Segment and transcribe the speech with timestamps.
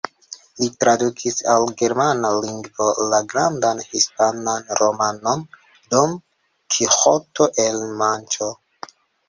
[0.59, 5.47] Li tradukis al germana lingvo la grandan hispanan romanon
[5.95, 6.19] Don
[6.75, 8.53] Kiĥoto el Manĉo.